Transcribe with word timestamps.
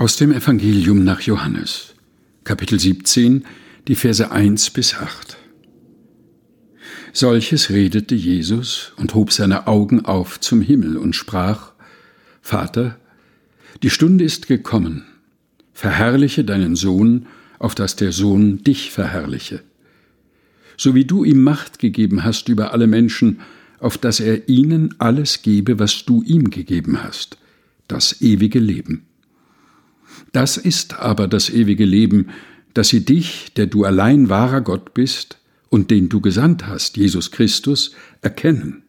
Aus 0.00 0.14
dem 0.14 0.30
Evangelium 0.30 1.02
nach 1.02 1.22
Johannes, 1.22 1.96
Kapitel 2.44 2.78
17, 2.78 3.44
die 3.88 3.96
Verse 3.96 4.30
1 4.30 4.70
bis 4.70 4.94
8. 4.94 5.36
Solches 7.12 7.70
redete 7.70 8.14
Jesus 8.14 8.92
und 8.96 9.16
hob 9.16 9.32
seine 9.32 9.66
Augen 9.66 10.04
auf 10.04 10.38
zum 10.38 10.60
Himmel 10.60 10.98
und 10.98 11.16
sprach, 11.16 11.72
Vater, 12.40 12.96
die 13.82 13.90
Stunde 13.90 14.22
ist 14.22 14.46
gekommen, 14.46 15.02
verherrliche 15.72 16.44
deinen 16.44 16.76
Sohn, 16.76 17.26
auf 17.58 17.74
dass 17.74 17.96
der 17.96 18.12
Sohn 18.12 18.62
dich 18.62 18.92
verherrliche. 18.92 19.64
So 20.76 20.94
wie 20.94 21.06
du 21.06 21.24
ihm 21.24 21.42
Macht 21.42 21.80
gegeben 21.80 22.22
hast 22.22 22.48
über 22.48 22.72
alle 22.72 22.86
Menschen, 22.86 23.40
auf 23.80 23.98
dass 23.98 24.20
er 24.20 24.48
ihnen 24.48 24.94
alles 24.98 25.42
gebe, 25.42 25.80
was 25.80 26.04
du 26.04 26.22
ihm 26.22 26.50
gegeben 26.50 27.02
hast, 27.02 27.36
das 27.88 28.22
ewige 28.22 28.60
Leben. 28.60 29.07
Das 30.32 30.56
ist 30.56 30.94
aber 30.94 31.28
das 31.28 31.50
ewige 31.50 31.84
Leben, 31.84 32.28
dass 32.74 32.88
sie 32.88 33.04
dich, 33.04 33.52
der 33.56 33.66
du 33.66 33.84
allein 33.84 34.28
wahrer 34.28 34.60
Gott 34.60 34.94
bist 34.94 35.38
und 35.68 35.90
den 35.90 36.08
du 36.08 36.20
gesandt 36.20 36.66
hast, 36.66 36.96
Jesus 36.96 37.30
Christus, 37.30 37.92
erkennen. 38.22 38.82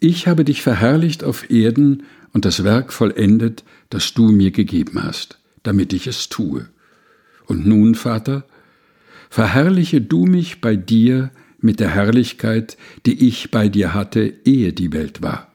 Ich 0.00 0.26
habe 0.26 0.44
dich 0.44 0.62
verherrlicht 0.62 1.22
auf 1.22 1.50
Erden 1.50 2.04
und 2.32 2.44
das 2.44 2.64
Werk 2.64 2.92
vollendet, 2.92 3.64
das 3.90 4.14
du 4.14 4.32
mir 4.32 4.50
gegeben 4.50 5.02
hast, 5.02 5.38
damit 5.62 5.92
ich 5.92 6.06
es 6.06 6.28
tue. 6.28 6.68
Und 7.46 7.66
nun, 7.66 7.94
Vater, 7.94 8.44
verherrliche 9.30 10.00
du 10.00 10.26
mich 10.26 10.60
bei 10.60 10.76
dir 10.76 11.30
mit 11.60 11.78
der 11.80 11.90
Herrlichkeit, 11.90 12.76
die 13.06 13.28
ich 13.28 13.50
bei 13.50 13.68
dir 13.68 13.94
hatte, 13.94 14.32
ehe 14.44 14.72
die 14.72 14.92
Welt 14.92 15.22
war. 15.22 15.51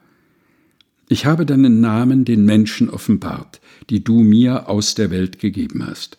Ich 1.09 1.25
habe 1.25 1.45
deinen 1.45 1.79
Namen 1.79 2.25
den 2.25 2.43
Menschen 2.43 2.89
offenbart, 2.89 3.61
die 3.89 4.03
du 4.03 4.23
mir 4.23 4.67
aus 4.67 4.93
der 4.93 5.09
Welt 5.09 5.39
gegeben 5.39 5.85
hast. 5.87 6.17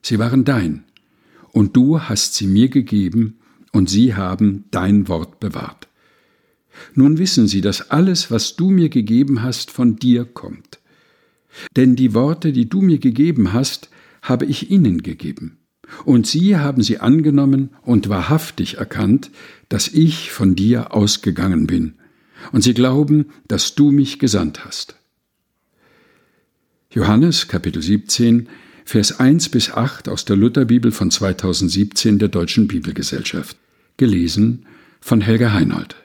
Sie 0.00 0.18
waren 0.18 0.44
dein, 0.44 0.84
und 1.50 1.76
du 1.76 2.00
hast 2.00 2.34
sie 2.34 2.46
mir 2.46 2.68
gegeben, 2.68 3.38
und 3.72 3.90
sie 3.90 4.14
haben 4.14 4.64
dein 4.70 5.08
Wort 5.08 5.40
bewahrt. 5.40 5.88
Nun 6.94 7.18
wissen 7.18 7.48
sie, 7.48 7.62
dass 7.62 7.90
alles, 7.90 8.30
was 8.30 8.54
du 8.54 8.70
mir 8.70 8.90
gegeben 8.90 9.42
hast, 9.42 9.70
von 9.70 9.96
dir 9.96 10.24
kommt. 10.24 10.78
Denn 11.76 11.96
die 11.96 12.14
Worte, 12.14 12.52
die 12.52 12.68
du 12.68 12.80
mir 12.80 12.98
gegeben 12.98 13.52
hast, 13.52 13.90
habe 14.22 14.46
ich 14.46 14.70
ihnen 14.70 15.02
gegeben. 15.02 15.58
Und 16.04 16.26
sie 16.26 16.56
haben 16.56 16.82
sie 16.82 16.98
angenommen 16.98 17.70
und 17.82 18.08
wahrhaftig 18.08 18.78
erkannt, 18.78 19.30
dass 19.68 19.88
ich 19.88 20.30
von 20.30 20.54
dir 20.54 20.94
ausgegangen 20.94 21.66
bin 21.66 21.94
und 22.50 22.62
sie 22.62 22.74
glauben, 22.74 23.26
dass 23.46 23.74
du 23.74 23.90
mich 23.90 24.18
gesandt 24.18 24.64
hast. 24.64 24.96
Johannes 26.90 27.48
Kapitel 27.48 27.80
17, 27.82 28.48
Vers 28.84 29.20
1 29.20 29.48
bis 29.50 29.70
8 29.70 30.08
aus 30.08 30.24
der 30.24 30.36
Lutherbibel 30.36 30.92
von 30.92 31.10
2017 31.10 32.18
der 32.18 32.28
Deutschen 32.28 32.68
Bibelgesellschaft. 32.68 33.56
Gelesen 33.96 34.66
von 35.00 35.20
Helga 35.20 35.52
Heinold. 35.52 35.96